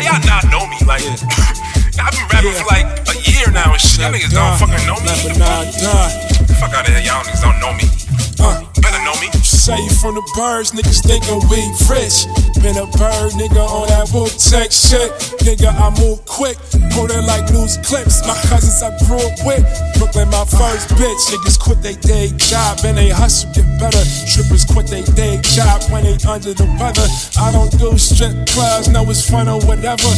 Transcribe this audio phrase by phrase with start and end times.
[0.00, 0.78] How y'all not know me?
[0.86, 1.04] Like,
[2.00, 4.00] I've been rapping for like a year now and shit.
[4.00, 5.12] Y'all niggas don't fucking know me.
[5.36, 6.56] Done.
[6.56, 7.99] Fuck out of here, y'all niggas don't know me.
[9.68, 12.24] You from the birds, niggas thinking we rich.
[12.64, 15.12] Been a bird, nigga, on that Wu Tech shit.
[15.44, 16.56] Nigga, I move quick,
[16.96, 18.24] pull it like news clips.
[18.24, 19.64] My cousins I grew up with,
[20.00, 21.22] Brooklyn my first bitch.
[21.28, 24.00] Niggas quit they day job and they hustle get better.
[24.28, 27.04] Trippers quit they day job when they under the weather.
[27.36, 30.08] I don't do strip clubs, no, it's fun or whatever.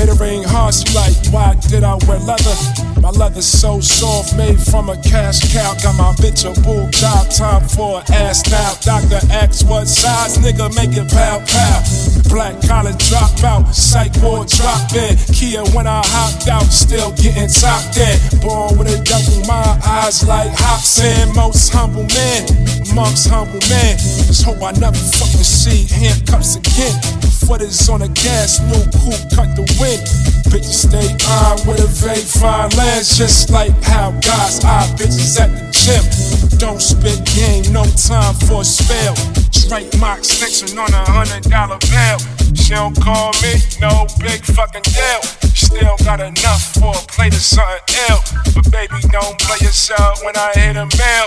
[0.00, 2.56] Made it rain hard, she like, why did I wear leather?
[3.00, 5.76] My leather's so soft, made from a cash cow.
[5.80, 8.72] Got my bitch a bull job, time for an ass now.
[8.96, 11.84] Doctor asks what size, nigga, make it pow pow.
[12.32, 15.18] Black collar drop out, psych ward drop in.
[15.36, 18.16] Kia when I hopped out, still getting topped in.
[18.40, 21.28] Born with a double mind, eyes like hops in.
[21.36, 22.48] Most humble man,
[22.90, 24.00] amongst humble man.
[24.32, 26.96] Just hope I never fucking see handcuffs again.
[27.44, 30.00] Foot is on the gas, new coupe cut the wind.
[30.48, 35.52] Bitches stay on with a very fine lens, just like how guys eye bitches at
[35.52, 36.35] the gym.
[36.58, 39.14] Don't spit game, no time for a spell.
[39.52, 42.18] Straight my extension on a hundred dollar bill.
[42.56, 45.20] She don't call me no big fucking deal.
[45.52, 48.20] Still got enough for a plate of something ill.
[48.54, 51.26] But baby, don't play yourself when I hit a mail.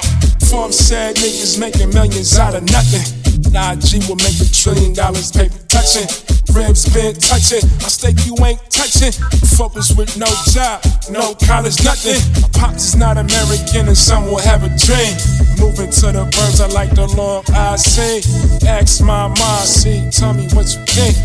[0.50, 3.06] Form said niggas making millions out of nothing.
[3.54, 6.39] Nah, G will make a trillion dollars paper touching.
[6.54, 7.64] Ribs been touching.
[7.86, 9.14] I stake you ain't touching.
[9.58, 12.20] Focus with no job, no college, nothing.
[12.42, 15.14] My pops is not American and some will have a dream.
[15.60, 18.24] Moving to the birds, I like the long I see.
[18.66, 21.16] Ask my mom, see, tell me what you think.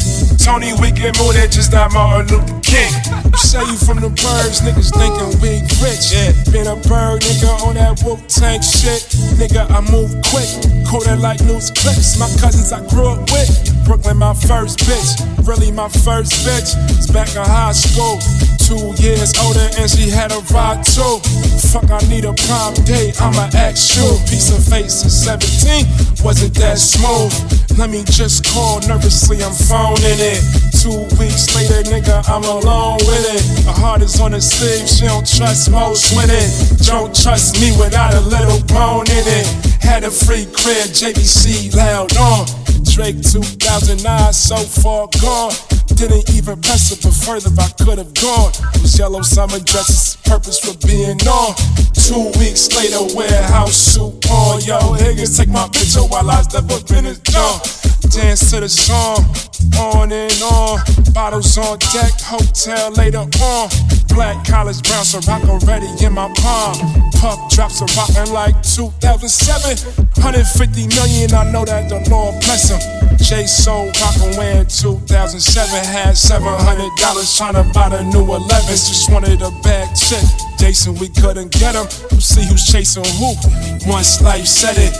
[0.43, 2.93] Tony, we get more than just not Martin Luther King.
[3.31, 6.11] You say you from the birds, niggas thinking we rich.
[6.51, 9.07] Been a bird, nigga, on that Wu Tang shit.
[9.39, 10.51] Nigga, I move quick,
[10.87, 12.19] caught it like news clips.
[12.19, 13.49] My cousins I grew up with,
[13.87, 15.14] Brooklyn, my first bitch.
[15.45, 18.19] Really, my first bitch was back in high school.
[18.65, 21.21] Two years older, and she had a ride too.
[21.69, 24.09] Fuck, I need a prom date, I'ma ask you.
[24.25, 25.13] Piece of face at
[25.45, 25.85] 17
[26.25, 27.35] wasn't that smooth.
[27.77, 30.41] Let me just call nervously, I'm phoning it.
[30.81, 33.67] Two weeks later, nigga, I'm alone with it.
[33.67, 36.87] Her heart is on the sleeve, she don't trust most with it.
[36.87, 39.47] Don't trust me without a little bone in it.
[39.83, 42.64] Had a free crib, JBC loud on.
[42.95, 45.51] Drake 2009, so far gone.
[45.99, 48.53] Didn't even press it, but further I could have gone.
[48.75, 51.57] Those yellow summer dresses, purpose for being on.
[51.91, 54.63] Two weeks later, warehouse suit on.
[54.63, 57.59] Yo, Higgins, take my picture while I step up in his jaw.
[58.15, 59.27] Dance to the song,
[59.75, 60.79] on and on.
[61.13, 63.69] Bottles on deck, hotel later on.
[64.15, 66.79] Black college brown, so rock already in my palm.
[67.19, 70.07] Puff drops are rockin' like 2007.
[70.23, 72.79] 150 million, I know that the Lord bless him.
[73.19, 76.95] J Soul rockin' when 2007 had $700
[77.35, 78.95] tryna buy the new 11s.
[78.95, 80.23] Just wanted a bag chick.
[80.57, 81.87] Jason, we couldn't get him.
[82.11, 83.35] We'll see who's chasing who.
[83.91, 84.95] Once life said it,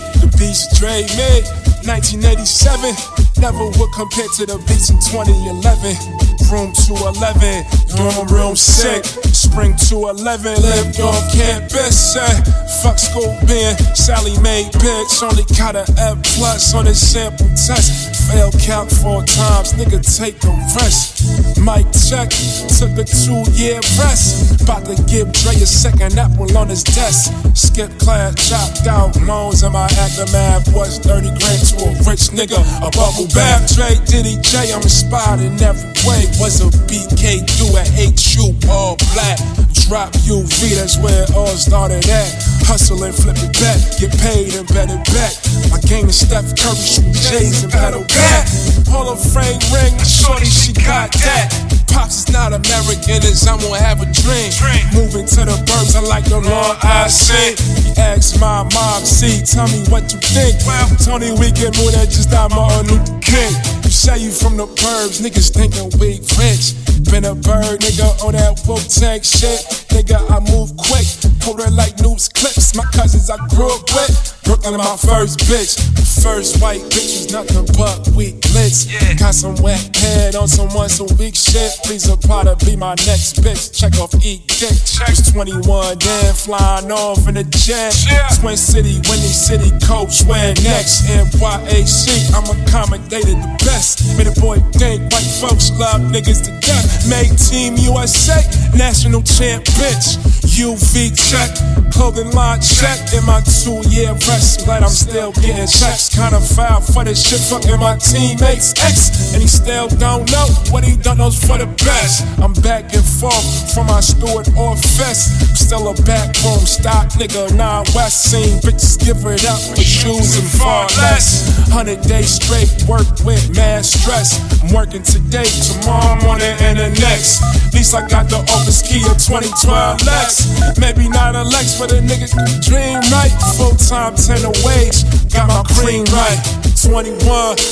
[0.45, 1.45] the beast Dre made
[1.87, 3.14] 1987.
[3.39, 6.35] Never would compare to the beats in 2011.
[6.53, 7.65] Room 211,
[7.97, 9.05] dorm room sick.
[9.33, 12.17] Spring 211, lived off campus.
[12.17, 12.35] Eh.
[12.83, 15.23] Fuck school being Sallie Mae bitch.
[15.23, 18.15] Only got a F plus on the sample test.
[18.31, 21.25] Failed count four times, nigga take a rest.
[21.59, 22.29] Mic check,
[22.77, 24.61] took a two year rest.
[24.61, 27.33] About to give Dre a second apple on his desk.
[27.57, 32.61] Skip class, chopped out loans, and my aftermath was 30 grand to a rich nigga.
[32.85, 36.27] A bubble bath, Dre, Diddy J, I'm inspired in every way.
[36.41, 39.39] Was a BK do at HU, all black.
[39.87, 42.31] Drop UV, that's where it all started at.
[42.65, 45.33] Hustle and flip it back, get paid and bet it back.
[45.71, 48.49] My game is Steph Curry, shoot J's and pedal back.
[48.89, 51.74] Hall of Fame ring, shorty, she got that.
[51.95, 54.51] Pops is not American, is I'm gonna have a dream.
[54.91, 57.55] Moving to the burbs, I like the Lord I sing.
[57.87, 60.59] He asked my mom, see, tell me what you think.
[61.07, 63.55] Tony, we get more than just not Martin Luther King.
[63.87, 66.75] You say you from the burbs, niggas thinking we rich.
[67.15, 69.63] Been a bird, nigga, on that Wu Tang shit.
[69.95, 71.07] Nigga, I move quick,
[71.47, 72.75] pull it like news clips.
[72.75, 74.34] My cousins I grew up with.
[74.45, 75.81] Brooklyn, my first bitch.
[76.23, 78.87] First white bitch was nothing but weak licks.
[79.19, 81.73] Got some wet head on someone, some weak shit.
[81.85, 83.73] Please apply to be my next bitch.
[83.77, 84.73] Check off E dick.
[85.09, 87.93] Was 21, then flying off in a jet.
[88.41, 91.05] Twin City, Windy City, coach, where next?
[91.09, 94.01] NYAC, I'm accommodated the best.
[94.17, 97.09] Made a boy think white folks love niggas to death.
[97.09, 98.41] Make Team USA,
[98.77, 100.17] national champ bitch.
[100.55, 101.51] UV check,
[101.93, 103.13] clothing line check.
[103.13, 106.09] In my two year rest, glad I'm still getting checks.
[106.09, 108.75] Kinda foul for this shit, fucking my teammates.
[108.75, 112.25] XX, and he still don't know what he done knows for the best.
[112.43, 115.23] I'm back and forth from my Stewart office.
[115.55, 118.59] Still a back room stock nigga, non West scene.
[118.61, 121.64] Bitches give it up for shoes and far less.
[121.71, 124.39] Hundred days straight, work with mad stress.
[124.63, 127.43] I'm working today, tomorrow morning, and the next.
[127.43, 130.79] At least I got the office key of 2012 Lex.
[130.79, 132.31] Maybe not a Lex, but a nigga
[132.63, 133.33] dream right.
[133.57, 135.03] Full time, 10 a wage,
[135.33, 136.39] got my cream right.
[136.85, 137.17] 21,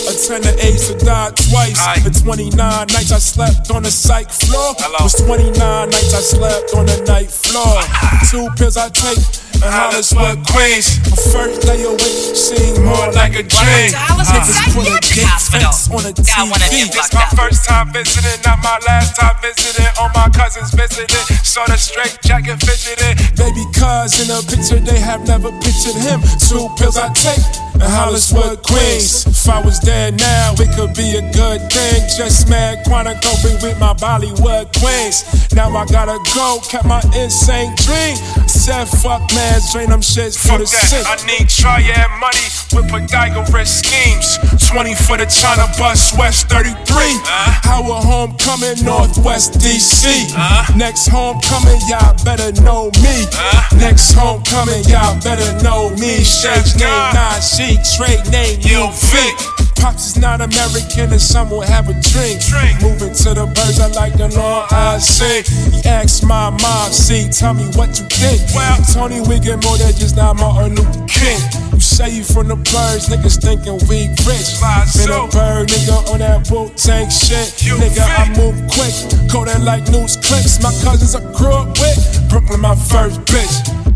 [0.08, 1.78] attended AIDS to die twice.
[1.78, 2.00] Aye.
[2.00, 4.74] The 29 nights I slept on the psych floor.
[4.78, 5.04] Hello.
[5.04, 7.82] Was 29 nights I slept on the night floor.
[8.30, 10.98] Two pills I take in Holliswood, Queens.
[11.06, 13.90] My first day of week seemed more like a dream.
[13.94, 16.90] Niggas pull a gate fence on a Got one of TV.
[16.96, 19.86] locked my first time visiting, not my last time visiting.
[20.00, 21.08] All my cousins visiting,
[21.46, 23.14] saw the straight jacket fidgeting.
[23.38, 26.20] Baby cuz in a picture they have never pictured him.
[26.42, 27.42] Two pills I take
[27.74, 29.26] in Holliswood, Queens.
[29.26, 32.02] If I was there now, it could be a good thing.
[32.16, 33.30] Just mad Quantico
[33.62, 35.24] with my Bollywood queens.
[35.54, 38.16] Now I gotta go, kept my insane dream.
[38.62, 41.02] Said fuck man, drain them shits for the that, sick.
[41.02, 44.38] I need triad money with Pythagoras schemes.
[44.70, 46.78] 20 for the China bus, West 33.
[47.66, 50.30] Howard Homecoming, Northwest DC.
[50.38, 50.78] Uh.
[50.78, 53.26] Next homecoming, y'all better know me.
[53.34, 53.66] Uh.
[53.82, 56.22] Next homecoming, y'all better know me.
[56.22, 57.18] Shades name, God.
[57.18, 59.34] nah, she, trade name, you fit.
[59.82, 62.38] Pops is not American and some will have a drink.
[62.46, 62.80] Drink.
[62.80, 65.42] Moving to the birds, I like the law I sing.
[65.74, 68.38] He asked my mom, see, tell me what you think.
[68.54, 71.40] Well- Tony, we get more than just not Martin Luther King.
[71.74, 74.54] You say you from the birds, niggas thinking we rich.
[74.94, 77.50] Been a bird, nigga, on that Wu Tang shit.
[77.66, 78.94] You nigga, I move quick,
[79.32, 80.62] go there like news clips.
[80.62, 81.98] My cousins I grew up with,
[82.30, 83.91] Brooklyn, my first bitch.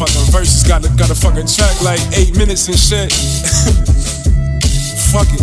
[0.00, 3.12] Motherfucking verses got a, got a fucking track like eight minutes and shit.
[5.12, 5.42] Fuck it.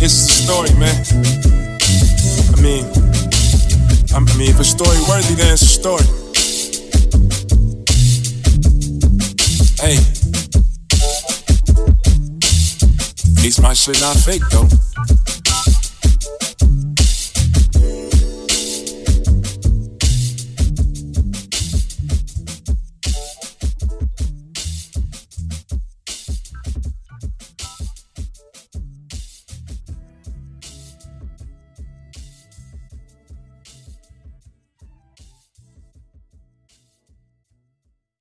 [0.00, 1.04] It's a story, man.
[2.48, 2.86] I mean,
[4.14, 6.06] I mean, if a story worthy, then it's a story.
[9.82, 9.98] Hey.
[13.36, 14.66] At least my shit not fake though.